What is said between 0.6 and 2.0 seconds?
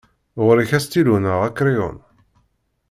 astilu neɣ akeryun?